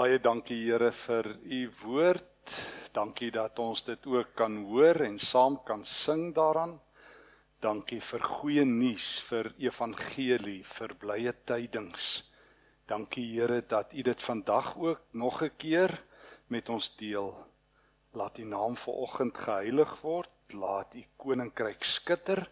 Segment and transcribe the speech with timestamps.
[0.00, 2.52] Baie dankie Here vir u woord.
[2.96, 6.78] Dankie dat ons dit ook kan hoor en saam kan sing daaraan.
[7.60, 12.06] Dankie vir goeie nuus, vir evangelie, vir blye tydings.
[12.88, 15.92] Dankie Here dat u dit vandag ook nog 'n keer
[16.46, 17.34] met ons deel.
[18.12, 20.32] Laat u naam vanoggend geheilig word.
[20.54, 22.48] Laat u koninkryk skitter.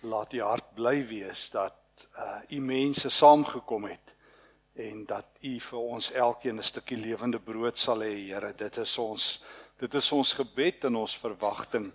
[0.00, 4.16] Laat u hart bly wees dat uh u mense saamgekom het
[4.74, 8.52] en dat u vir ons elkeen 'n stukkie lewende brood sal hê, Here.
[8.54, 9.42] Dit is ons
[9.78, 11.92] dit is ons gebed en ons verwagting.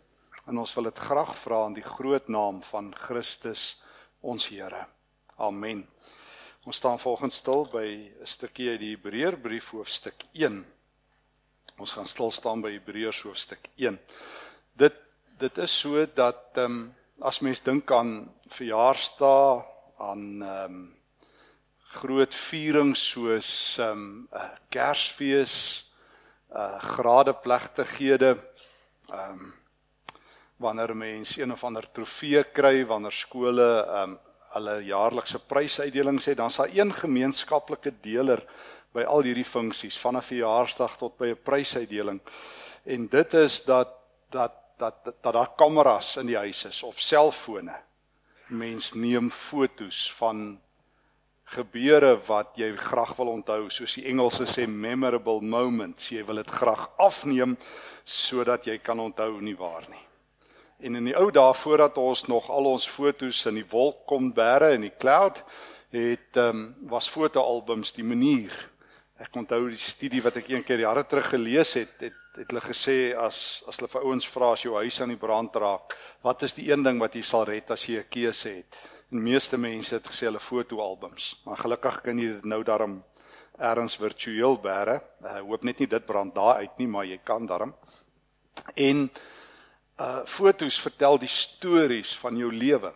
[0.48, 3.82] En ons wil dit graag vra in die groot naam van Christus
[4.22, 4.88] ons Here.
[5.38, 5.88] Amen.
[6.66, 10.66] Ons staan volgens stil by 'n stukkie uit die Hebreërbrief hoofstuk 1.
[11.78, 14.00] Ons gaan stil staan by Hebreërs hoofstuk 1.
[14.74, 14.94] Dit
[15.38, 19.64] dit is so dat ehm um, as mens dink aan verjaarsdae,
[19.98, 20.97] aan ehm um,
[21.96, 25.56] groot vierings soos ehm um, uh, Kersfees,
[26.52, 28.38] uh gradeplegtighede,
[29.10, 29.54] ehm um,
[30.58, 36.38] wanneer mense een of ander trofee kry, wanneer skole ehm um, hulle jaarlikse prysuitdelings het,
[36.38, 38.42] dan sal een gemeenskaplike deler
[38.96, 42.22] by al hierdie funksies van 'n verjaarsdag tot by 'n prysuitdeling.
[42.86, 43.90] En dit is dat
[44.30, 47.76] dat dat dat daar kameras in die huis is of selfone.
[48.48, 50.62] Mens neem fotos van
[51.48, 56.12] gebeure wat jy graag wil onthou, soos die Engelse sê memorable moments.
[56.12, 57.56] Jy wil dit graag afneem
[58.04, 60.04] sodat jy kan onthou nie waar nie.
[60.84, 64.30] En in die ou dae voordat ons nog al ons fotos in die wolk kon
[64.36, 65.42] bære in die cloud,
[65.96, 68.54] het um, was fotoalbums die manier.
[69.18, 72.62] Ek onthou die studie wat ek een keer jare terug gelees het, het het hulle
[72.62, 76.44] gesê as as hulle vir ouens vra as jou huis aan die brand raak, wat
[76.46, 78.78] is die een ding wat jy sal red as jy 'n keuse het?
[79.12, 82.98] En meeste mense het gesê hulle fotoalbums, maar gelukkig kan jy dit nou daarom
[83.58, 84.98] ergens virtueel bære.
[85.24, 87.74] Ek uh, hoop net nie dit brand daar uit nie, maar jy kan daarom.
[88.76, 89.08] En
[89.98, 92.92] uh fotos vertel die stories van jou lewe.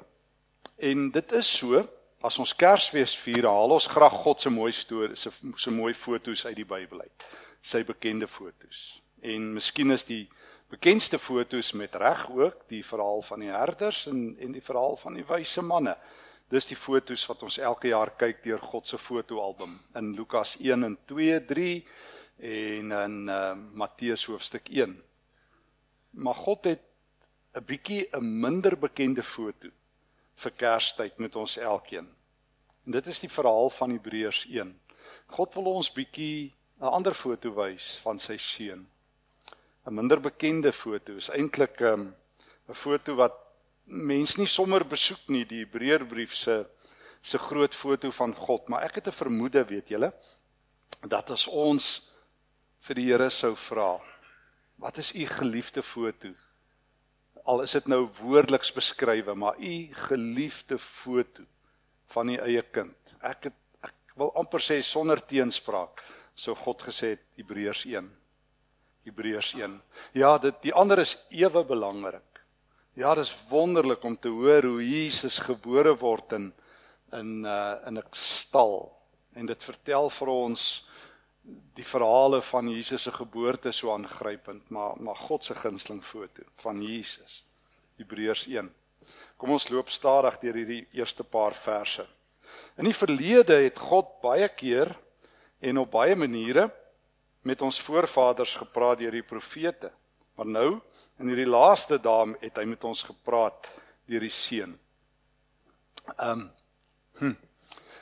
[0.78, 1.82] En dit is so,
[2.22, 6.46] as ons Kersfees vier, haal ons graag God se mooi stories, se se mooi fotos
[6.46, 7.28] uit die Bybel uit.
[7.62, 9.02] Sy bekende fotos.
[9.22, 10.28] En miskien is die
[10.72, 15.18] bekendste fotos met reg ook die verhaal van die herders en en die verhaal van
[15.20, 15.98] die wyse manne.
[16.52, 20.84] Dis die fotos wat ons elke jaar kyk deur God se fotoalbum in Lukas 1
[20.84, 21.74] en 2, 3
[22.52, 24.96] en in uh, Matteus hoofstuk 1.
[26.12, 26.84] Maar God het
[27.56, 29.70] 'n bietjie 'n minder bekende foto
[30.36, 32.08] vir Kerstyd met ons elkeen.
[32.86, 34.80] En dit is die verhaal van Hebreërs 1.
[35.28, 38.88] God wil ons bietjie 'n ander foto wys van sy seun.
[39.86, 42.04] 'n minder bekende foto is eintlik 'n um,
[42.70, 43.38] 'n foto wat
[43.86, 46.66] mense nie sommer besoek nie, die Hebreërbrief se
[47.22, 50.14] se groot foto van God, maar ek het 'n vermoede, weet julle,
[51.08, 52.10] dat as ons
[52.80, 54.00] vir die Here sou vra,
[54.78, 56.34] wat is u geliefde foto?
[57.46, 61.44] Al is dit nou woordeliks beskrywe, maar u geliefde foto
[62.06, 62.98] van u eie kind.
[63.22, 66.02] Ek het ek wil amper sê sonder teenspraak
[66.36, 68.21] sou God gesê het Hebreërs 1
[69.04, 69.82] Hebreërs 1.
[70.14, 72.42] Ja, dit die ander is ewe belangrik.
[72.94, 76.52] Ja, dit is wonderlik om te hoor hoe Jesus gebore word in
[77.12, 78.92] in uh in 'n stal
[79.34, 80.88] en dit vertel vir ons
[81.74, 86.82] die verhale van Jesus se geboorte so aangrypend, maar maar God se gunsteling foto van
[86.82, 87.44] Jesus.
[87.98, 88.74] Hebreërs 1.
[89.38, 92.06] Kom ons loop stadig deur hierdie eerste paar verse.
[92.78, 94.96] In die verlede het God baie keer
[95.60, 96.70] en op baie maniere
[97.42, 99.92] met ons voorvaders gepraat deur die profete.
[100.38, 100.70] Maar nou
[101.22, 103.70] in hierdie laaste dae het hy met ons gepraat
[104.10, 104.78] deur die seun.
[106.18, 106.50] Ehm um,
[107.22, 107.36] hm,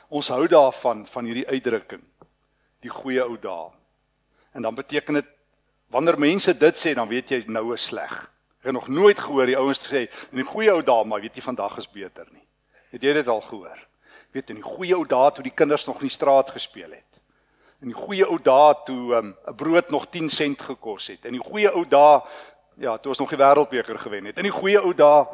[0.08, 2.02] ons hou daarvan van hierdie uitdrukking
[2.80, 3.68] die goeie ou dae.
[4.56, 5.28] En dan beteken dit
[5.92, 8.14] wanneer mense dit sê dan weet jy nou is sleg.
[8.60, 11.36] Ek het nog nooit gehoor die ouens sê in die goeie ou dae maar weet
[11.36, 12.46] jy vandag is beter nie.
[12.90, 13.86] Het jy dit al gehoor?
[14.32, 17.09] Weet in die goeie ou dae toe die kinders nog in die straat gespeel het
[17.80, 21.24] in die goeie ou dae toe ehm, 'n um, brood nog 10 sent gekos het.
[21.24, 22.20] In die goeie ou dae
[22.76, 24.36] ja, toe ons nog die wêreldbeker gewen het.
[24.36, 25.26] In die goeie ou dae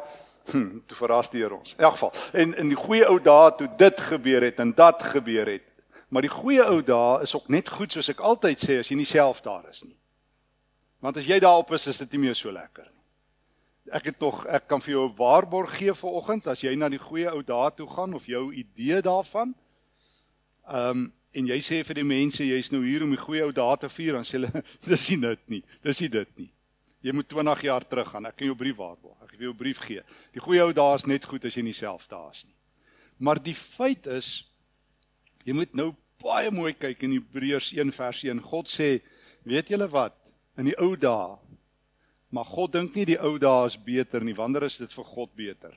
[0.51, 1.73] hm, toe verras die Here ons.
[1.77, 5.03] In elk geval, en in die goeie ou dae toe dit gebeur het en dat
[5.03, 5.63] gebeur het.
[6.07, 8.95] Maar die goeie ou dae is ook net goed soos ek altyd sê as jy
[8.95, 9.97] nie self daar is nie.
[11.03, 12.93] Want as jy daarop is, is dit nie meer so lekker nie.
[13.91, 16.89] Ek het tog ek kan vir jou 'n waarborg gee vir oggend as jy na
[16.89, 19.55] die goeie ou dae toe gaan of jou idee daarvan.
[20.67, 23.53] Ehm um, en jy sê vir die mense jy's nou hier om die goeie ou
[23.55, 25.63] dae te vier dan sê hulle dis nie dit nie.
[25.83, 26.49] Dis nie dit nie.
[27.05, 28.25] Jy moet 20 jaar terug gaan.
[28.25, 29.17] Ek kan jou brief waarborg.
[29.23, 30.03] Ek wil jou brief gee.
[30.35, 32.55] Die goeie ou dae is net goed as jy nie self daar is nie.
[33.17, 34.47] Maar die feit is
[35.45, 35.91] jy moet nou
[36.21, 38.41] baie mooi kyk in Hebreërs 1 vers 1.
[38.49, 38.97] God sê,
[39.47, 40.17] weet julle wat?
[40.57, 41.37] In die ou dae
[42.29, 44.35] maar God dink nie die ou dae is beter nie.
[44.35, 45.75] Wanneer is dit vir God beter?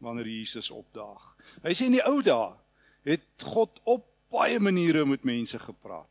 [0.00, 1.34] Wanneer Jesus opdaag.
[1.64, 2.54] Hy sê in die ou dae
[3.08, 6.08] het God op baie maniere met mense gepraat.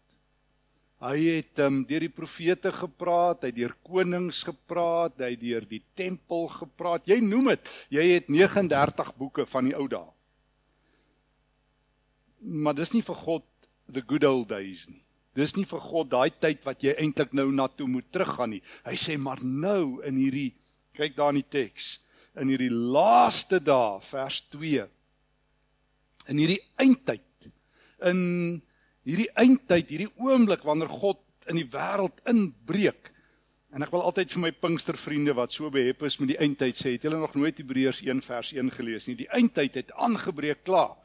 [0.99, 5.67] Hy het um, deur die profete gepraat, hy het deur konings gepraat, hy het deur
[5.67, 7.05] die tempel gepraat.
[7.07, 10.09] Jy noem dit, jy het 39 boeke van die ou dae.
[12.43, 13.47] Maar dis nie vir God
[13.87, 14.99] the good old days nie.
[15.39, 18.61] Dis nie vir God daai tyd wat jy eintlik nou na toe moet teruggaan nie.
[18.83, 20.51] Hy sê maar nou in hierdie
[20.99, 21.93] kyk daar in die teks,
[22.35, 24.83] in hierdie laaste dae vers 2.
[26.27, 27.23] In hierdie eindtyd
[28.07, 28.61] in
[29.07, 33.11] hierdie eindtyd, hierdie oomblik wanneer God in die wêreld inbreek.
[33.73, 36.95] En ek wil altyd vir my Pinkstervriende wat so behep is met die eindtyd sê,
[36.95, 39.19] het julle nog nooit Hebreërs 1 vers 1 gelees nie?
[39.19, 40.97] Die eindtyd het aangebreek klaar.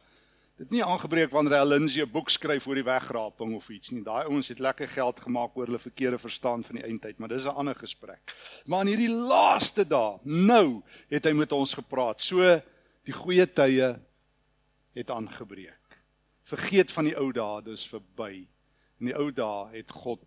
[0.54, 4.04] Dit nie aangebreek wanneer hy Lindsay 'n boek skryf oor die wegraping of iets nie.
[4.04, 7.44] Daai ouens het lekker geld gemaak oor hulle verkeerde verstaan van die eindtyd, maar dis
[7.44, 8.32] 'n ander gesprek.
[8.66, 12.20] Maar in hierdie laaste dae, nou het hy met ons gepraat.
[12.20, 12.62] So
[13.04, 14.00] die goeie tye
[14.94, 15.83] het aangebreek.
[16.44, 18.44] Vergeet van die ou dae, dis verby.
[19.00, 20.22] In die ou dae het God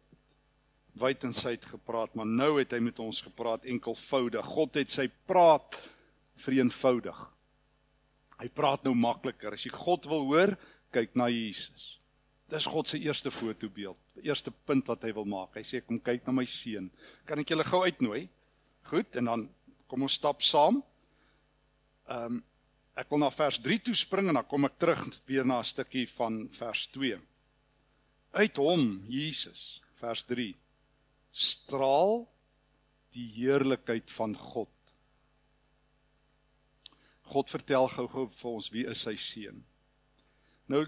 [0.97, 4.45] wyd en suid gepraat, maar nou het hy met ons gepraat enkelvoudig.
[4.45, 5.77] God het sy praat
[6.41, 7.19] vereenvoudig.
[8.37, 9.53] Hy praat nou makliker.
[9.53, 10.55] As jy God wil hoor,
[10.93, 11.97] kyk na Jesus.
[12.49, 13.99] Dis God se eerste fotobeeld.
[14.17, 15.57] Die eerste punt wat hy wil maak.
[15.57, 16.89] Hy sê kom kyk na my seun.
[17.27, 18.27] Kan ek julle gou uitnooi?
[18.87, 19.47] Goed, en dan
[19.91, 20.81] kom ons stap saam.
[22.09, 22.45] Ehm um,
[22.97, 25.69] Ek wil na vers 3 toe spring en dan kom ek terug weer na 'n
[25.69, 27.19] stukkie van vers 2.
[28.33, 30.55] Uit hom, Jesus, vers 3,
[31.31, 32.27] straal
[33.13, 34.69] die heerlikheid van God.
[37.27, 39.63] God vertel gou-gou vir ons wie is sy seun.
[40.67, 40.85] Nou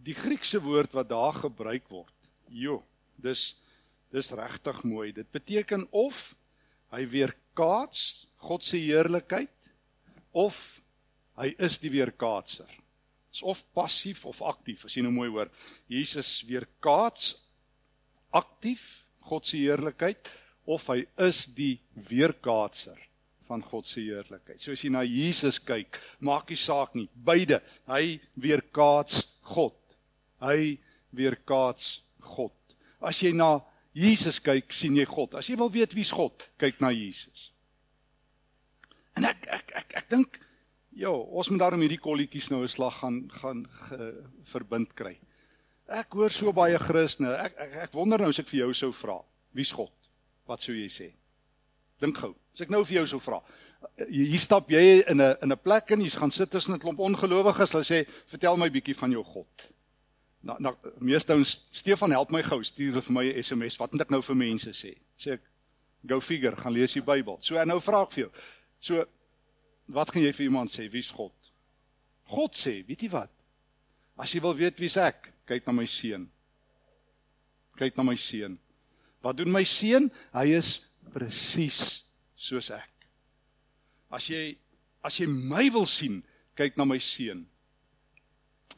[0.00, 2.14] die Griekse woord wat daar gebruik word,
[2.48, 2.82] jo,
[3.16, 3.56] dis
[4.10, 5.12] dis regtig mooi.
[5.12, 6.34] Dit beteken of
[6.90, 9.70] hy weerkaats God se heerlikheid
[10.32, 10.79] of
[11.40, 12.68] Hy is die weerkaatser.
[13.32, 15.50] Is of passief of aktief, as jy nou mooi hoor.
[15.88, 17.34] Jesus weerkaats
[18.36, 20.30] aktief God se heerlikheid
[20.70, 21.76] of hy is die
[22.10, 22.98] weerkaatser
[23.50, 24.60] van God se heerlikheid.
[24.62, 27.60] So as jy na Jesus kyk, maak nie saak nie, beide.
[27.90, 29.78] Hy weerkaats God.
[30.42, 30.76] Hy
[31.16, 32.00] weerkaats
[32.34, 32.54] God.
[33.02, 33.56] As jy na
[33.96, 35.40] Jesus kyk, sien jy God.
[35.40, 37.48] As jy wil weet wie's God, kyk na Jesus.
[39.18, 40.38] En ek ek ek ek dink
[40.90, 45.18] Ja, ons moet daarom hierdie kolletjies nou 'n slag gaan gaan ge, verbind kry.
[45.88, 47.34] Ek hoor so baie Christene.
[47.36, 49.20] Ek, ek ek wonder nou as ek vir jou sou vra,
[49.54, 49.92] wie's God?
[50.46, 51.12] Wat sou jy sê?
[52.00, 52.34] Dink gou.
[52.54, 53.40] As ek nou vir jou sou vra.
[54.08, 56.98] Hier stap jy in 'n in 'n plek en jy's gaan sit tussen 'n klomp
[56.98, 57.72] ongelowiges.
[57.72, 59.72] Hulle sê, "Vertel my bietjie van jou God."
[60.42, 63.76] Nou nou meeste ons Stefan help my gou, stuur vir my 'n SMS.
[63.76, 64.98] Wat moet ek nou vir mense sê?
[65.18, 65.40] Sê ek,
[66.06, 68.30] "Go figure, gaan lees die Bybel." So en nou vra ek vir jou.
[68.80, 69.06] So
[69.94, 70.86] wat gaan jy vir iemand sê?
[70.92, 71.34] Wie's God?
[72.30, 73.32] God sê, weet jy wat?
[74.20, 76.28] As jy wil weet wie's ek, kyk na my seun.
[77.80, 78.58] Kyk na my seun.
[79.24, 80.10] Wat doen my seun?
[80.34, 80.78] Hy is
[81.12, 82.02] presies
[82.38, 83.08] soos ek.
[84.12, 84.56] As jy
[85.06, 86.20] as jy my wil sien,
[86.58, 87.46] kyk na my seun.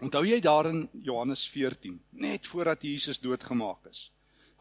[0.02, 4.08] Onthou jy daar in Johannes 14, net voordat Jesus doodgemaak is?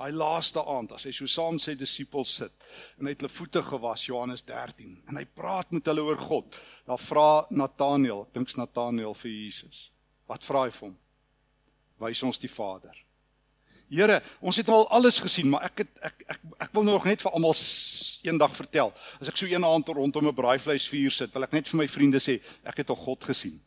[0.01, 2.63] Daai laaste aand as hy so saam sy disippels sit
[2.97, 6.57] en hy het hulle voete gewas Johannes 13 en hy praat met hulle oor God.
[6.89, 9.83] Dan vra Nataneel, ek dink's Nataneel vir Jesus.
[10.25, 10.97] Wat vra hy vir hom?
[12.01, 12.97] Wys ons die Vader.
[13.91, 17.21] Here, ons het al alles gesien, maar ek het ek ek ek wil nog net
[17.21, 17.53] vir almal
[18.25, 18.93] eendag vertel.
[19.21, 22.17] As ek so een aand rondom 'n braaivleisvuur sit, wil ek net vir my vriende
[22.17, 23.61] sê, ek het al God gesien.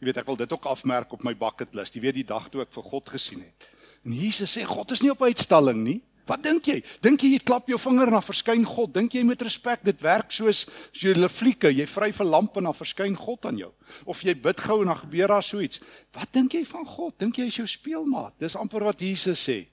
[0.00, 1.94] Jy weet, ek wil dit ook afmerk op my bucket list.
[1.94, 3.77] Jy weet die dag toe ek vir God gesien het.
[4.04, 6.00] En Jesus sê God is nie op uitstalling nie.
[6.28, 6.82] Wat dink jy?
[7.00, 8.92] Dink jy jy klap jou vinger dan verskyn God?
[8.92, 12.56] Dink jy met respek dit werk soos as jy 'n flieke, jy vry vir lamp
[12.56, 13.72] en dan verskyn God aan jou?
[14.04, 15.80] Of jy bid gou en dan gebeur daar so iets?
[16.12, 17.18] Wat dink jy van God?
[17.18, 18.38] Dink jy hy is jou speelmaat?
[18.38, 19.68] Dis amper wat Jesus sê.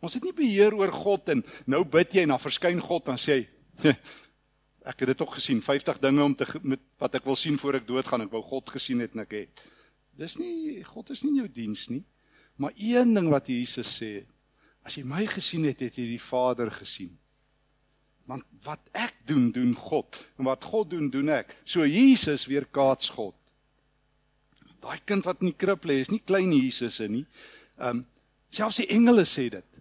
[0.00, 3.18] Ons het nie beheer oor God en nou bid jy en dan verskyn God en
[3.18, 3.48] sê
[4.88, 7.80] ek het dit ook gesien 50 dinge om te met wat ek wil sien voor
[7.80, 9.64] ek doodgaan ek wou God gesien het en ek het
[10.18, 12.04] dis nie God is nie in jou diens nie
[12.58, 14.24] Maar een ding wat Jesus sê,
[14.82, 17.12] as jy my gesien het, het jy die Vader gesien.
[18.28, 21.54] Want wat ek doen, doen God, en wat God doen, doen ek.
[21.64, 23.36] So Jesus weer kaats God.
[24.82, 27.24] Daai kind wat in die krib lê, is nie klein Jesus nie.
[27.78, 28.06] Ehm um,
[28.48, 29.80] selfs die engele sê dit.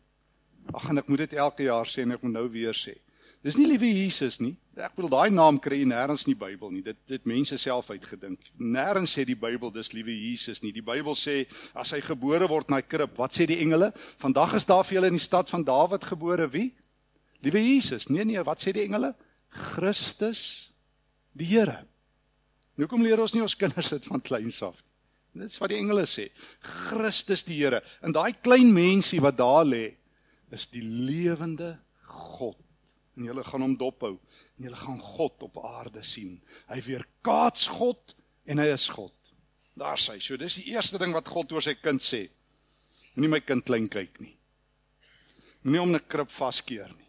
[0.76, 2.98] Ag en ek moet dit elke jaar sê en ek moet nou weer sê.
[3.48, 4.58] Dis nie liewe Jesus nie.
[4.75, 6.82] Ek bedoel daai naam kry jy nêrens in die Bybel nie.
[6.84, 8.50] Dit dit mense self uitgedink.
[8.60, 10.74] Nêrens sê die Bybel dis liewe Jesus nie.
[10.75, 13.94] Die Bybel sê as hy gebore word in daai krib, wat sê die engele?
[14.20, 16.74] Vandag is daar vir julle in die stad van Dawid gebore wie?
[17.46, 18.10] Liewe Jesus.
[18.12, 19.13] Nee nee, wat sê die engele?
[19.48, 20.44] Christus
[21.32, 21.80] die Here.
[22.75, 24.84] Nou kom leer ons nie ons kinders dit van kleins af.
[25.38, 26.27] Dit is wat die engele sê.
[26.60, 27.80] Christus die Here.
[28.04, 29.94] En daai klein mensie wat daar lê,
[30.51, 31.77] is die lewende
[32.12, 32.60] God.
[33.18, 34.14] En julle gaan hom dophou
[34.58, 36.38] en julle gaan God op aarde sien.
[36.70, 39.14] Hy weerkaats God en hy is God.
[39.78, 40.22] Daar sê hy.
[40.22, 42.28] So dis die eerste ding wat God oor sy kind sê.
[43.16, 44.36] Moenie my kind klein kyk nie.
[45.64, 47.08] Moenie hom 'n krib vaskeer nie.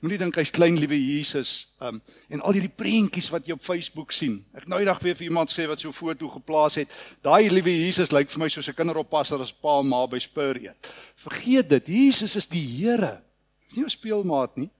[0.00, 1.68] Moenie dink hy's klein liewe Jesus.
[1.82, 4.44] Um en al hierdie prentjies wat jy op Facebook sien.
[4.54, 6.88] Ek nou eendag weer vir iemand skryf wat so 'n foto geplaas het.
[7.22, 10.56] Daai liewe Jesus lyk vir my soos 'n kinderoppasser as pa en ma by Spur
[10.56, 10.76] eet.
[11.16, 11.86] Vergeet dit.
[11.86, 13.22] Jesus is die Here.
[13.68, 14.70] Dis nie 'n speelmaat nie.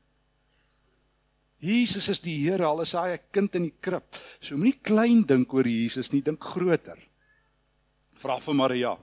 [1.62, 4.16] Jesus is die Here, al is hy 'n kind in die krib.
[4.40, 6.98] So moenie klein dink oor Jesus nie, dink groter.
[8.18, 8.98] Vra vir Maria.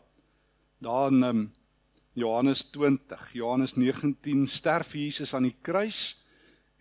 [0.82, 1.52] Daar in um,
[2.14, 6.18] Johannes 20, Johannes 19 sterf Jesus aan die kruis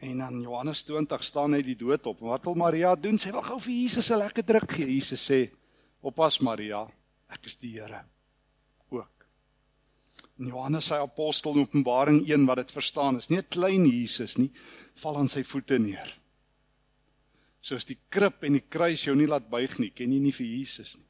[0.01, 2.21] en dan Johannes 20 staan hy die dood op.
[2.21, 3.19] Wat wil Maria doen?
[3.19, 4.87] Sy wil gou vir Jesus 'n lekker druk gee.
[4.87, 5.51] Jesus sê:
[6.03, 6.89] "Oppas Maria,
[7.31, 8.05] ek is die Here."
[10.39, 14.37] In Johannes sy apostel in Openbaring 1 wat dit verstaan is nie 'n klein Jesus
[14.39, 14.51] nie,
[14.95, 16.15] val aan sy voete neer.
[17.61, 20.47] Soos die krib en die kruis jou nie laat buig nie, ken jy nie vir
[20.47, 21.05] Jesus nie.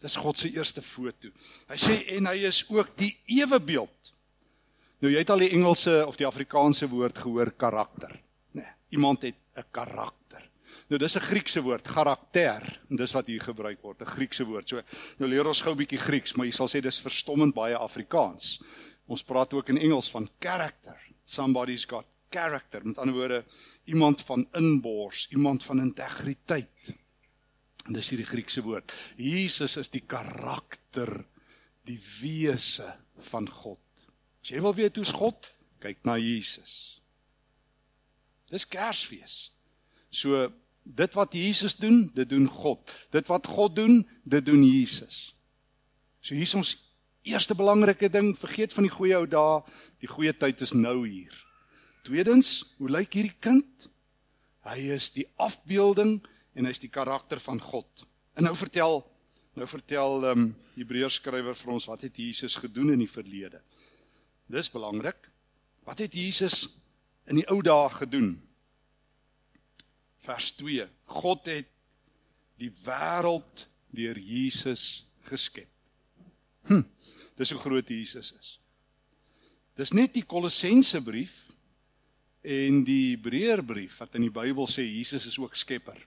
[0.00, 1.28] Dis God se eerste foto.
[1.68, 4.12] Hy sê en hy is ook die ewe beeld.
[5.00, 8.20] Nou jy het al die Engelse of die Afrikaanse woord gehoor karakter,
[8.54, 8.62] nê.
[8.62, 10.17] Nee, iemand het 'n karakter.
[10.88, 14.68] Nou dis 'n Griekse woord, karakter, en dis wat hier gebruik word, 'n Griekse woord.
[14.68, 14.82] So
[15.18, 18.60] nou leer ons gou 'n bietjie Grieks, maar jy sal sê dis verstommend baie Afrikaans.
[19.06, 20.96] Ons praat ook in Engels van character.
[21.24, 22.84] Somebody's got character.
[22.86, 23.44] Met ander woorde,
[23.84, 26.94] iemand van inbors, iemand van integriteit.
[27.86, 28.92] En dis hierdie Griekse woord.
[29.16, 31.24] Jesus is die karakter,
[31.84, 33.78] die wese van God.
[34.42, 35.48] As jy wil weet hoe's God,
[35.80, 37.00] kyk na Jesus.
[38.50, 39.52] Dis Kersfees.
[40.10, 40.52] So
[40.88, 42.92] dit wat Jesus doen, dit doen God.
[43.10, 45.34] Dit wat God doen, dit doen Jesus.
[46.20, 46.74] So hier is ons
[47.28, 49.60] eerste belangrike ding, vergeet van die goeie ou dae,
[50.00, 51.34] die goeie tyd is nou hier.
[52.06, 53.88] Tweedens, hoe lyk hierdie kind?
[54.68, 56.18] Hy is die afbeelding
[56.56, 58.06] en hy's die karakter van God.
[58.36, 59.02] En nou vertel
[59.58, 63.58] nou vertel ehm um, Hebreërs skrywer vir ons wat het Jesus gedoen in die verlede.
[64.46, 65.18] Dis belangrik.
[65.82, 66.68] Wat het Jesus
[67.26, 68.36] in die ou dae gedoen?
[70.28, 70.86] Vers 2.
[71.18, 71.70] God het
[72.60, 75.70] die wêreld deur Jesus geskep.
[76.68, 76.84] Hm,
[77.38, 78.58] dis hoe groot Jesus is.
[79.78, 81.46] Dis net die Kolossense brief
[82.42, 85.98] en die Hebreërbrief wat in die Bybel sê Jesus is ook skepper.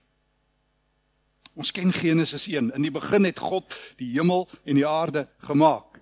[1.52, 2.70] Ons ken Genesis 1.
[2.76, 5.98] In die begin het God die hemel en die aarde gemaak.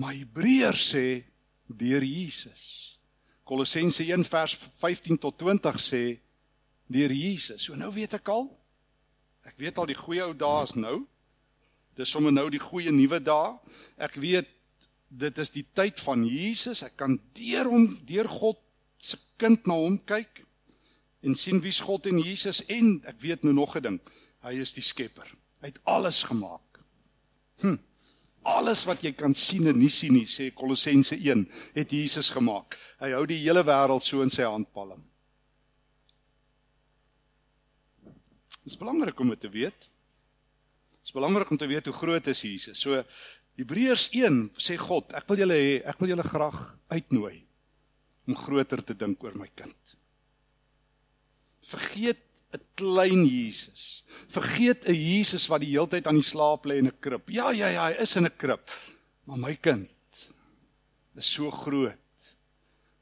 [0.00, 1.06] Maar Hebreërs sê
[1.68, 2.98] deur Jesus.
[3.44, 6.04] Kolossense 1 vers 15 tot 20 sê
[6.94, 7.66] deur Jesus.
[7.66, 8.48] So nou weet ek al.
[9.44, 11.02] Ek weet al die goeie ou dae is nou.
[11.98, 13.52] Dis sommer nou die goeie nuwe dae.
[14.02, 14.50] Ek weet
[15.14, 16.82] dit is die tyd van Jesus.
[16.86, 18.58] Ek kan deur hom, deur God
[18.98, 20.44] se kind na hom kyk
[21.24, 24.00] en sien wie's God en Jesus en ek weet nou nog 'n ding.
[24.44, 25.28] Hy is die skepper.
[25.60, 26.80] Hy het alles gemaak.
[27.60, 27.78] Hm.
[28.42, 32.76] Alles wat jy kan sien en nie sien nie, sê Kolossense 1, het Jesus gemaak.
[33.00, 35.00] Hy hou die hele wêreld so in sy handpalm.
[38.64, 39.76] Dit is belangrik om dit te weet.
[39.78, 42.80] Dit is belangrik om te weet hoe groot is Jesus.
[42.80, 43.02] So
[43.60, 47.44] Hebreërs 1 sê God, ek wil julle hê, ek wil julle graag uitnooi
[48.24, 49.92] om groter te dink oor my kind.
[51.64, 54.04] Vergeet 'n klein Jesus.
[54.32, 57.28] Vergeet 'n Jesus wat die hele tyd aan die slaap lê in 'n krib.
[57.28, 58.70] Ja, ja, ja, hy is in 'n krib.
[59.24, 59.90] Maar my kind
[61.16, 61.98] is so groot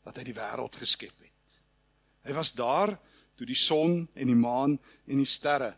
[0.04, 1.60] dat hy die wêreld geskep het.
[2.24, 2.98] Hy was daar
[3.36, 5.74] toe die son en die maan en die sterre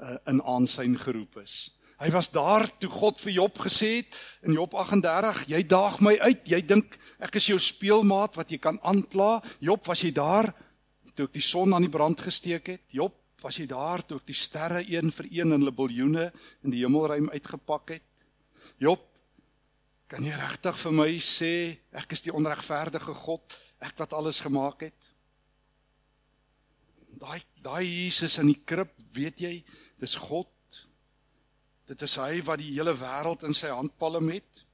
[0.00, 1.70] uh, in aansyn geroep is.
[2.00, 4.16] Hy was daar toe God vir Job gesê het
[4.48, 8.56] in Job 38, jy daag my uit, jy dink ek is jou speelmaat wat jy
[8.62, 9.42] kan aankla.
[9.60, 10.48] Job, was jy daar
[11.12, 12.86] toe ek die son aan die brand gesteek het?
[12.96, 16.30] Job, was jy daar toe ek die sterre een vir een in hulle biljoene
[16.64, 18.06] in die hemelruim uitgepak het?
[18.80, 19.04] Job,
[20.08, 21.54] kan jy regtig vir my sê
[22.00, 25.09] ek is die onregverdige God, ek wat alles gemaak het?
[27.20, 29.52] Daai daai Jesus in die krib, weet jy,
[30.00, 30.48] dis God.
[31.90, 34.64] Dit is hy wat die hele wêreld in sy handpalm het.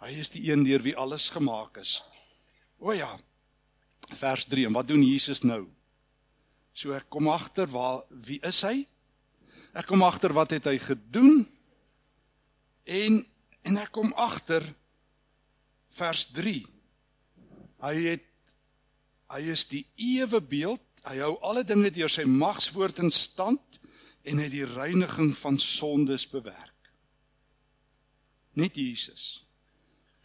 [0.00, 1.98] Hy is die een deur wie alles gemaak is.
[2.80, 3.10] O ja.
[4.16, 4.66] Vers 3.
[4.68, 5.66] En wat doen Jesus nou?
[6.72, 8.86] So ek kom agter waar wie is hy?
[9.76, 11.44] Ek kom agter wat het hy gedoen?
[12.88, 13.20] En
[13.68, 14.64] en ek kom agter
[15.98, 16.62] vers 3.
[17.84, 18.24] Hy het
[19.30, 20.82] hy is die ewe beeld.
[21.06, 23.80] Hy hou alle dinge deur sy magswoord in stand
[24.28, 26.90] en het die reiniging van sondes bewerk.
[28.60, 29.46] Net Jesus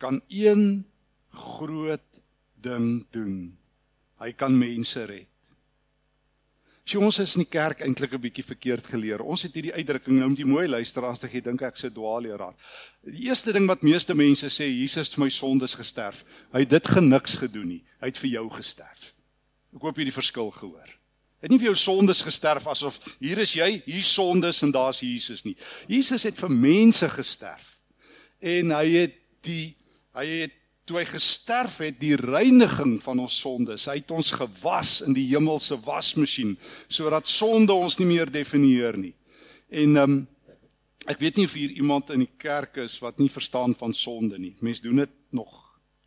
[0.02, 0.84] kan een
[1.32, 2.20] groot
[2.60, 3.56] ding doen.
[4.20, 5.35] Hy kan mense red.
[6.86, 9.22] Sjoe ons is in die kerk eintlik 'n bietjie verkeerd geleer.
[9.26, 12.54] Ons het hierdie uitdrukking nou met die mooi luisteraars te gee, dink ek se dwaalleraar.
[13.02, 16.24] Die eerste ding wat meeste mense sê, Jesus het vir my sondes gesterf.
[16.54, 17.84] Hy het dit geniks gedoen nie.
[18.00, 19.16] Hy het vir jou gesterf.
[19.76, 20.88] Ek hoop jy die verskil gehoor.
[20.88, 25.02] Hy het nie vir jou sondes gesterf asof hier is jy, hier sondes en daar's
[25.02, 25.56] Jesus nie.
[25.88, 27.80] Jesus het vir mense gesterf.
[28.42, 29.76] En hy het die
[30.14, 30.54] hy het
[30.86, 33.88] toe hy gesterf het die reiniging van ons sondes.
[33.90, 36.56] Hy het ons gewas in die hemelse wasmasjien
[36.88, 39.14] sodat sonde ons nie meer definieer nie.
[39.70, 40.24] En ehm um,
[41.06, 44.40] ek weet nie of hier iemand in die kerk is wat nie verstaan van sonde
[44.42, 44.56] nie.
[44.66, 45.52] Mense doen dit nog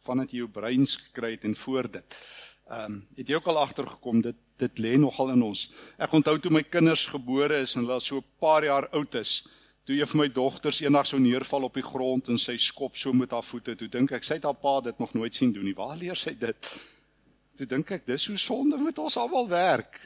[0.02, 2.16] vandat jy jou breins gekry het en voor dit.
[2.70, 5.68] Ehm um, het jy ook al agtergekom dit dit lê nogal in ons.
[5.98, 9.44] Ek onthou toe my kinders gebore is en hulle so 'n paar jaar oud is
[9.88, 13.14] toe een van my dogters eendag so neerval op die grond en sy skop so
[13.16, 15.64] met haar voete, toe dink ek sy het haar pa dit nog nooit sien doen
[15.64, 15.72] nie.
[15.76, 16.68] Waar leer sy dit?
[17.56, 19.96] Toe dink ek dis hoe sonde met ons almal werk.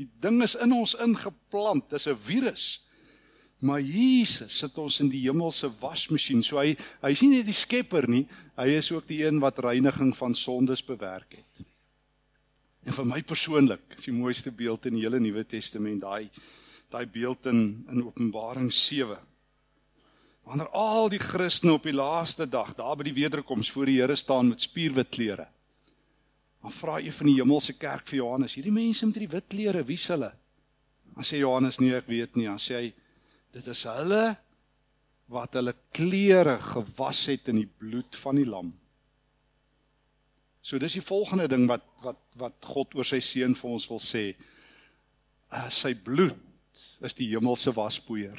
[0.00, 2.64] Die ding is in ons ingeplant, dis 'n virus.
[3.60, 6.42] Maar Jesus sit ons in die hemelse wasmasjien.
[6.42, 9.58] So hy hy is nie net die skepper nie, hy is ook die een wat
[9.58, 11.66] reiniging van sondes bewerk het.
[12.86, 16.30] En vir my persoonlik, is die mooiste beeld in die hele Nuwe Testament daai
[16.92, 19.18] daai beeld in in Openbaring 7.
[20.48, 24.16] Wanneer al die Christene op die laaste dag daar by die wederkoms voor die Here
[24.16, 25.48] staan met spierwit klere.
[26.62, 29.84] Dan vra een van die hemelse kerk vir Johannes, hierdie mense met die wit klere,
[29.86, 30.32] wie's hulle?
[31.14, 32.48] Dan sê Johannes nee, ek weet nie.
[32.48, 32.88] Dan sê hy
[33.52, 34.24] dit is hulle
[35.28, 38.72] wat hulle klere gewas het in die bloed van die lam.
[40.64, 44.00] So dis die volgende ding wat wat wat God oor sy seun vir ons wil
[44.02, 44.30] sê.
[45.48, 46.47] Uh, sy bloed
[47.04, 48.38] is die hemelse waspoeier.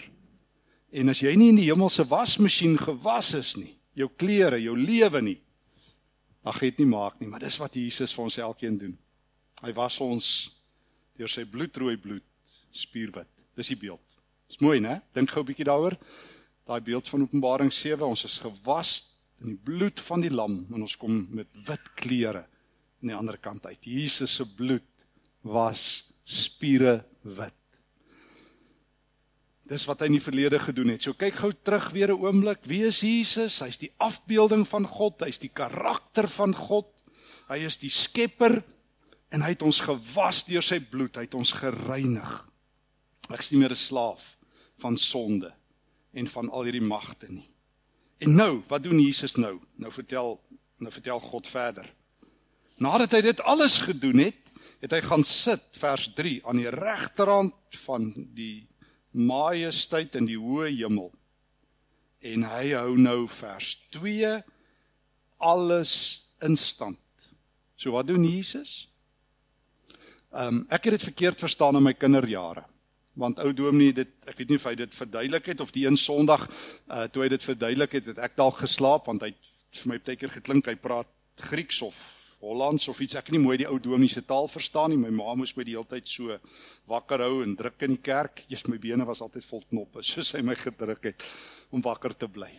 [0.92, 5.22] En as jy nie in die hemelse wasmasjien gewas is nie, jou klere, jou lewe
[5.22, 5.38] nie,
[6.44, 8.96] dan gaan dit nie maak nie, maar dis wat Jesus vir ons elkeen doen.
[9.62, 10.28] Hy was ons
[11.20, 13.30] deur sy bloedrooi bloed spierwit.
[13.58, 14.04] Dis die beeld.
[14.50, 15.02] Dis mooi, né?
[15.14, 15.98] Dink gou 'n bietjie daaroor.
[16.66, 19.04] Daai beeld van Openbaring 7, ons is gewas
[19.42, 22.48] in die bloed van die lam en ons kom met wit klere
[23.02, 23.80] aan die ander kant uit.
[23.84, 25.06] Jesus se bloed
[25.42, 27.59] was spiere wit.
[29.70, 31.04] Dis wat hy in die verlede gedoen het.
[31.06, 32.66] So kyk gou terug weer 'n oomblik.
[32.66, 33.60] Wie is Jesus?
[33.60, 36.88] Hy's die afbeelding van God, hy's die karakter van God.
[37.48, 38.64] Hy is die skepper
[39.30, 42.48] en hy het ons gewas deur sy bloed, hy het ons gereinig.
[43.30, 44.38] Ek is nie meer 'n slaaf
[44.78, 45.54] van sonde
[46.14, 47.50] en van al hierdie magte nie.
[48.20, 49.60] En nou, wat doen Jesus nou?
[49.76, 50.40] Nou vertel
[50.80, 51.94] nou vertel God verder.
[52.78, 57.54] Nadat hy dit alles gedoen het, het hy gaan sit vers 3 aan die regterhand
[57.84, 58.69] van die
[59.12, 61.12] majesteit in die hoë hemel.
[62.20, 64.40] En hy hou nou vers 2
[65.40, 65.94] alles
[66.44, 67.00] in stand.
[67.80, 68.90] So wat doen Jesus?
[70.36, 72.66] Ehm um, ek het dit verkeerd verstaan in my kinderjare.
[73.20, 75.98] Want ou Dominee dit ek weet nie of hy dit verduidelik het of die een
[75.98, 76.46] Sondag
[76.88, 79.98] uh toe hy dit verduidelik het, het ek dalk geslaap want hy het vir my
[79.98, 81.98] baie keer geklink hy praat Grieks of
[82.40, 83.18] Hollands of iets.
[83.20, 85.00] Ek kan nie mooi die ou dominee se taal verstaan nie.
[85.00, 86.38] My ma moes my die hele tyd so
[86.88, 88.46] wakker hou en druk in die kerk.
[88.48, 91.26] Eers my bene was altyd vol knoppe, soos hy my gedruk het
[91.76, 92.52] om wakker te bly.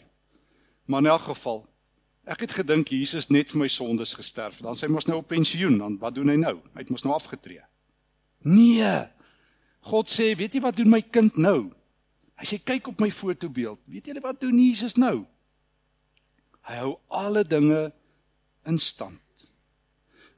[0.91, 1.63] Maar in elk geval,
[2.29, 4.61] ek het gedink Jesus net vir my sondes gesterf.
[4.65, 6.59] Dan sê hy mos nou op pensioen, dan wat doen hy nou?
[6.75, 7.65] Hy het mos nou afgetree.
[8.45, 8.95] Nee.
[9.89, 11.71] God sê, weet jy wat doen my kind nou?
[12.41, 13.81] Hy sê kyk op my fotobeeld.
[13.89, 15.23] Weet jy wat doen Jesus nou?
[16.69, 17.89] Hy hou alle dinge
[18.69, 19.21] in stand.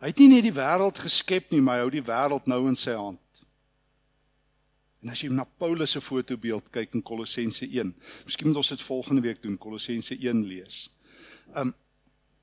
[0.03, 2.79] Hy het nie net die wêreld geskep nie, maar hy hou die wêreld nou in
[2.79, 3.43] sy hand.
[5.03, 7.93] En as jy na Paulus se fotobeeld kyk in Kolossense 1,
[8.27, 10.81] miskien moet ons dit volgende week doen, Kolossense 1 lees.
[11.59, 11.71] Um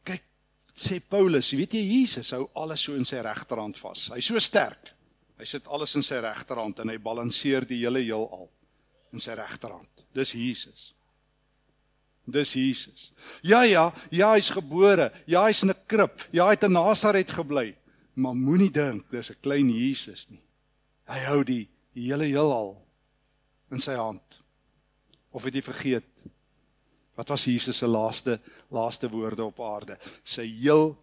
[0.08, 0.24] kyk,
[0.72, 4.08] sê Paulus, weet jy Jesus hou alles so in sy regterhand vas.
[4.16, 4.94] Hy's so sterk.
[5.40, 8.48] Hy sit alles in sy regterhand en hy balanseer die hele heelal
[9.16, 10.08] in sy regterhand.
[10.16, 10.90] Dis Jesus.
[12.32, 13.12] Dis Jesus.
[13.42, 15.12] Ja ja, ja hy's gebore.
[15.26, 16.28] Ja hy's in 'n krib.
[16.32, 17.76] Ja hy het in Nasaret gebly.
[18.14, 20.44] Maar moenie dink dis 'n klein Jesus nie.
[21.08, 22.76] Hy hou die, hele heelal
[23.72, 24.40] in sy hand.
[25.32, 26.24] Of het jy vergeet?
[27.16, 28.40] Wat was Jesus se laaste
[28.72, 29.98] laaste woorde op aarde?
[30.24, 30.98] Sy heel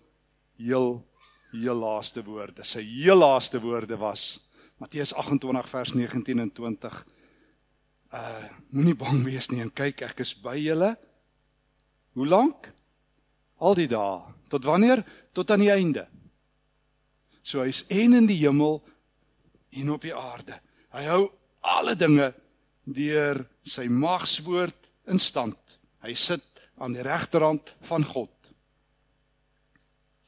[0.57, 1.05] heel
[1.53, 2.65] heel laaste woorde.
[2.65, 4.41] Sy heel laaste woorde was
[4.81, 7.07] Matteus 28 vers 19 en 20.
[8.13, 10.95] Uh moenie bang wees nie en kyk ek is by julle.
[12.17, 12.71] Hoe lank?
[13.61, 14.23] Al die dae.
[14.49, 15.03] Tot wanneer?
[15.37, 16.07] Tot aan die einde.
[17.45, 18.81] So hy's en in die hemel
[19.77, 20.57] en op die aarde.
[20.97, 21.23] Hy hou
[21.77, 22.31] alle dinge
[22.87, 25.77] deur sy magswoord in stand.
[26.03, 26.45] Hy sit
[26.81, 28.33] aan die regterhand van God.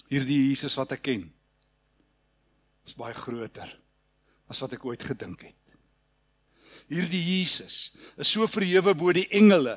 [0.09, 1.27] Hierdie Jesus wat ek ken
[2.89, 3.69] is baie groter
[4.49, 5.55] as wat ek ooit gedink het.
[6.89, 9.77] Hierdie Jesus is so verhewe bo die engele.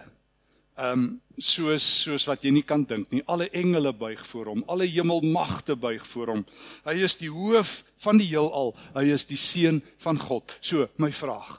[0.80, 3.24] Ehm um, soos soos wat jy nie kan dink nie.
[3.26, 6.44] Alle engele buig voor hom, alle hemelmagte buig voor hom.
[6.86, 8.76] Hy is die hoof van die heelal.
[8.94, 10.54] Hy is die seun van God.
[10.62, 11.58] So, my vraag.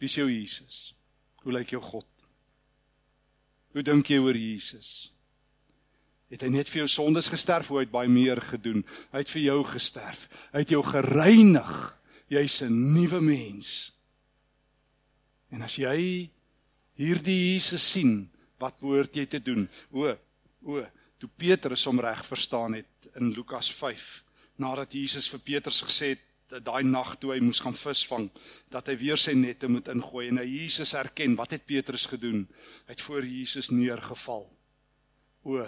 [0.00, 0.94] Wie is jou Jesus?
[1.44, 2.06] Hoe lyk jou God?
[3.74, 5.10] Hoe dink jy oor Jesus?
[6.30, 8.84] Het hy net vir jou sondes gesterf of het baie meer gedoen?
[9.12, 10.28] Hy het vir jou gesterf.
[10.54, 11.72] Hy het jou gereinig.
[12.30, 13.92] Jy's 'n nuwe mens.
[15.50, 16.30] En as jy
[17.00, 18.28] hierdie Jesus sien,
[18.60, 19.66] wat behoort jy te doen?
[19.90, 20.10] O,
[20.68, 20.82] o,
[21.20, 24.10] toe Petrus hom reg verstaan het in Lukas 5,
[24.60, 26.26] nadat Jesus vir Petrus gesê het
[26.64, 28.26] daai nag toe hy moes gaan visvang,
[28.74, 31.36] dat hy weer sy nette moet ingooi en hy Jesus herken.
[31.38, 32.42] Wat het Petrus gedoen?
[32.88, 34.48] Hy het voor Jesus neergeval.
[35.46, 35.62] O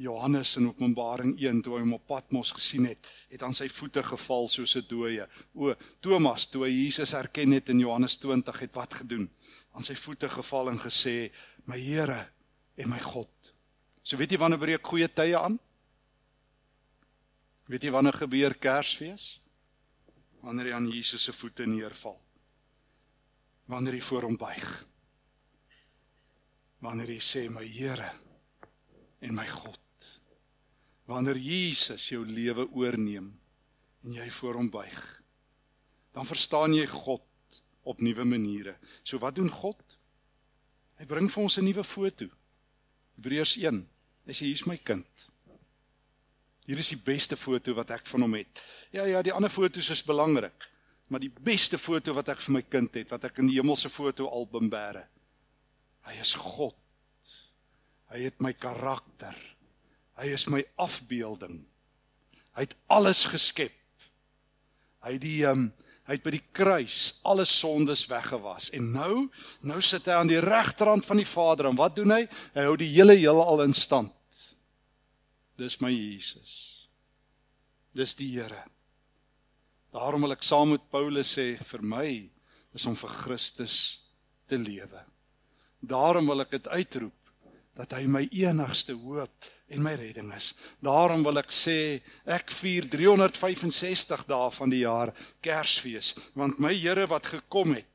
[0.00, 4.00] Johannes in Openbaring 1 toe hy hom op Patmos gesien het, het aan sy voete
[4.06, 5.26] geval soos 'n dooie.
[5.52, 9.28] O Thomas toe hy Jesus herken het in Johannes 20 het wat gedoen?
[9.72, 11.32] Aan sy voete geval en gesê:
[11.64, 12.28] "My Here
[12.76, 13.54] en my God."
[14.02, 15.58] So weet jy wanneer breek goeie tye aan?
[17.66, 19.40] Weet jy wanneer gebeur Kersfees?
[20.40, 22.16] wanneer hy aan Jesus se voete neerval.
[23.70, 24.68] Wanneer hy voor hom buig.
[26.80, 28.08] Wanneer hy sê my Here
[29.20, 30.08] en my God.
[31.10, 33.28] Wanneer Jesus jou lewe oorneem
[34.06, 35.00] en jy voor hom buig.
[36.14, 37.26] Dan verstaan jy God
[37.82, 38.76] op nuwe maniere.
[39.02, 39.98] So wat doen God?
[41.00, 42.26] Hy bring vir ons 'n nuwe foto.
[43.16, 43.88] Hebreërs 1.
[44.26, 45.28] Hy sê hier's my kind.
[46.66, 48.62] Hier is die beste foto wat ek van hom het.
[48.92, 50.68] Ja ja, die ander fotos is belangrik,
[51.08, 53.88] maar die beste foto wat ek vir my kind het, wat ek in die hemelse
[53.88, 55.06] fotoalbum bære.
[56.06, 56.76] Hy is God.
[58.10, 59.36] Hy het my karakter.
[60.18, 61.62] Hy is my afbeelding.
[62.54, 63.74] Hy het alles geskep.
[65.00, 65.70] Hy die um,
[66.10, 69.28] hy het by die kruis alle sondes weggewas en nou
[69.62, 72.24] nou sit hy aan die regterrand van die Vader en wat doen hy?
[72.56, 74.42] Hy hou die hele heelal in stand.
[75.54, 76.88] Dis my Jesus.
[77.94, 78.64] Dis die Here.
[79.94, 82.08] Daarom wil ek saam met Paulus sê vir my
[82.74, 83.76] is om vir Christus
[84.50, 85.04] te lewe.
[85.78, 87.19] Daarom wil ek dit uitroep
[87.78, 90.52] dat hy my enigste hoop en my redding is.
[90.82, 97.06] Daarom wil ek sê ek vier 365 dae van die jaar Kersfees want my Here
[97.10, 97.86] wat gekom het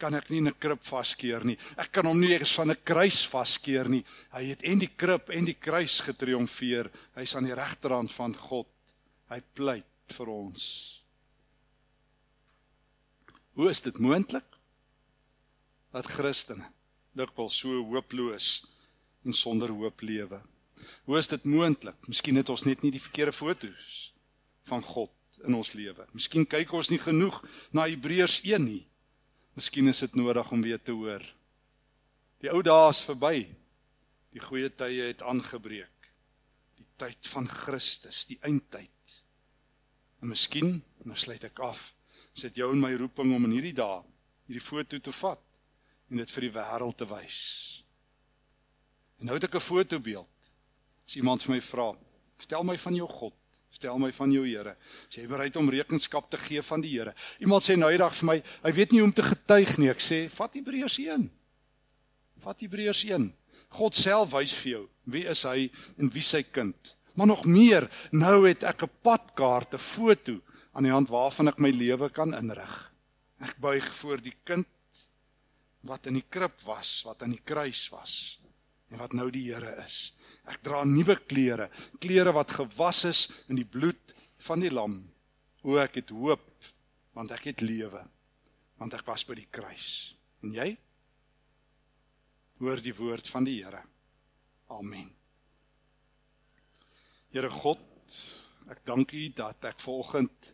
[0.00, 1.58] kan ek nie 'n krib vaskeer nie.
[1.76, 4.04] Ek kan hom nie eers van 'n kruis vaskeer nie.
[4.32, 6.90] Hy het en die krib en die kruis getriomfeer.
[7.14, 8.66] Hy's aan die regterhand van God.
[9.28, 11.02] Hy pleit vir ons.
[13.54, 14.44] Hoe is dit moontlik
[15.92, 16.64] dat Christene
[17.12, 18.64] dikwels so hooploos
[19.24, 20.40] en sonder hoop lewe?
[21.04, 21.96] Hoe is dit moontlik?
[22.08, 24.12] Miskien het ons net nie die verkeerde fotos
[24.68, 25.12] van God
[25.44, 26.06] in ons lewe.
[26.16, 27.40] Miskien kyk ons nie genoeg
[27.76, 28.84] na Hebreërs 1 nie.
[29.56, 31.24] Miskien is dit nodig om weer te hoor.
[32.40, 33.48] Die ou dae is verby.
[34.32, 36.12] Die goeie tye het aangebreek.
[36.78, 39.16] Die tyd van Christus, die eindtyd.
[40.20, 41.90] En miskien, nou sluit ek af,
[42.36, 44.00] sit jou en my roeping om in hierdie dae
[44.50, 45.42] hierdie foto te vat
[46.10, 47.40] en dit vir die wêreld te wys.
[49.20, 50.28] En nou het ek 'n fotobeeld.
[51.06, 51.94] As iemand vir my vra,
[52.36, 53.34] "Vertel my van jou God."
[53.70, 54.76] Vertel my van jou Here.
[55.08, 57.14] As jy bereid om rekenskap te gee van die Here.
[57.38, 59.88] Iemand sê nou eendag vir my, hy weet nie hoe om te getuig nie.
[59.88, 61.30] Ek sê, vat Hebreërs 1.
[62.38, 63.34] Vat Hebreërs 1.
[63.68, 66.96] God self wys vir jou wie is hy en wie sy kind.
[67.14, 70.40] Maar nog meer, nou het ek 'n padkaart, 'n foto
[70.72, 72.92] aan die hand waarvan ek my lewe kan inrig.
[73.40, 74.66] Ek buig voor die kind
[75.82, 78.39] wat in die krib was, wat aan die kruis was
[78.90, 80.12] en wat nou die Here is.
[80.50, 81.68] Ek dra nuwe klere,
[82.02, 84.14] klere wat gewas is in die bloed
[84.46, 85.00] van die lam.
[85.62, 86.46] O ek het hoop
[87.16, 88.02] want ek het lewe
[88.80, 90.16] want ek was by die kruis.
[90.40, 90.70] En jy?
[92.60, 93.82] Hoor die woord van die Here.
[94.72, 95.10] Amen.
[97.30, 98.16] Here God,
[98.72, 100.52] ek dank U dat ek volgend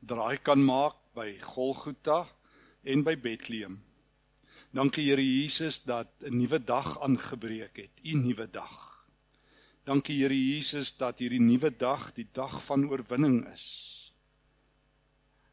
[0.00, 2.24] draai kan maak by Golgotha
[2.86, 3.78] en by Bethlehem.
[4.76, 9.06] Dankie Here Jesus dat 'n nuwe dag aangebreek het, 'n nuwe dag.
[9.84, 14.12] Dankie Here Jesus dat hierdie nuwe dag die dag van oorwinning is.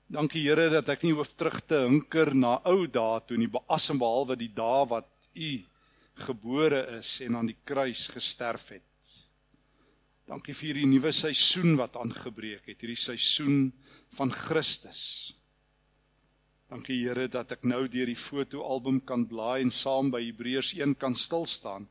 [0.08, 4.36] Dankie Here dat ek nie hoef terug te hinker na ou dae toe nie, behalwe
[4.36, 5.64] die dae wat U
[6.14, 8.84] gebore is en aan die kruis gesterf het.
[10.28, 13.72] Dankie vir hierdie nuwe seisoen wat aangebreek het, hierdie seisoen
[14.10, 15.34] van Christus.
[16.74, 20.96] Dankie Here dat ek nou deur die fotoalbum kan blaai en saam by Hebreërs 1
[20.98, 21.86] kan stil staan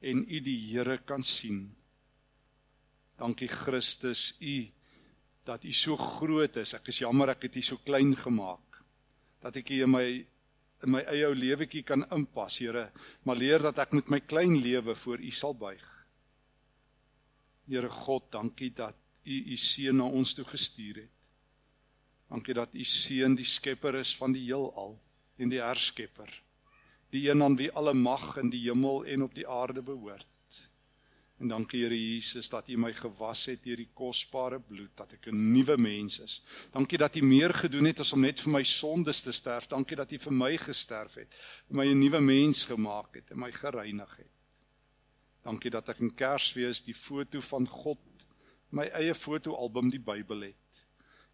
[0.00, 1.66] en U die Here kan sien.
[3.20, 4.54] Dankie Christus, U
[5.44, 6.72] dat U so groot is.
[6.78, 8.80] Ek is jammer ek het U so klein gemaak.
[9.44, 10.06] Dat ek hier in my
[10.80, 12.86] in my eie ou lewetjie kan inpas, Here,
[13.28, 15.88] maar leer dat ek met my klein lewe voor U sal buig.
[17.68, 18.96] Here God, dankie dat
[19.28, 21.19] U U seun na ons toe gestuur het.
[22.30, 24.94] Dankie dat U seun die skepper is van die heelal
[25.36, 26.30] en die herskepper.
[27.10, 30.26] Die een aan wie alle mag in die hemel en op die aarde behoort.
[31.40, 35.30] En dankie Here Jesus dat U my gewas het deur die kosbare bloed dat ek
[35.32, 36.42] 'n nuwe mens is.
[36.70, 39.66] Dankie dat U meer gedoen het as om net vir my sondes te sterf.
[39.66, 41.34] Dankie dat U vir my gesterf het,
[41.68, 44.36] my 'n nuwe mens gemaak het en my gereinig het.
[45.42, 48.26] Dankie dat ek in Kersfees die foto van God,
[48.70, 50.69] my eie fotoalbum die Bybel het.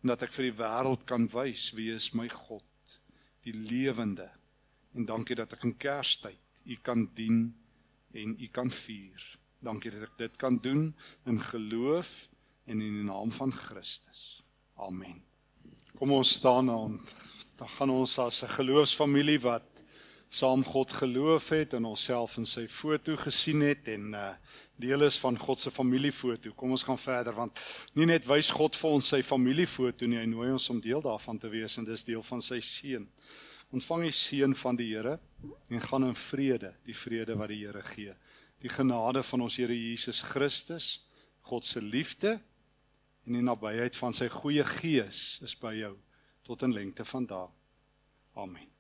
[0.07, 2.93] En dat ek vir die wêreld kan wys wie is my God,
[3.43, 4.29] die lewende.
[4.95, 7.41] En dankie dat ek in Kerstyd U kan dien
[8.15, 9.25] en U kan vier.
[9.67, 10.93] Dankie dat ek dit kan doen
[11.27, 12.13] in geloof
[12.71, 14.45] en in die naam van Christus.
[14.79, 15.25] Amen.
[15.99, 17.01] Kom ons staan en
[17.59, 19.76] dan gaan ons as 'n geloofsfamilie wat
[20.37, 24.31] saam God geloof het en onsself in sy foto gesien het en uh
[24.77, 26.51] deel is van God se familiefoto.
[26.53, 27.61] Kom ons gaan verder want
[27.97, 31.41] nie net wys God vir ons sy familiefoto nie, hy nooi ons om deel daarvan
[31.41, 33.07] te wees en dis deel van sy seën.
[33.73, 35.17] Ontvang die seën van die Here
[35.73, 38.13] en gaan in vrede, die vrede wat die Here gee
[38.63, 41.07] die genade van ons Here Jesus Christus,
[41.47, 42.37] God se liefde
[43.27, 45.95] en die nabyheid van sy goeie gees is by jou
[46.47, 47.51] tot in lengte van dae.
[48.37, 48.76] Amen.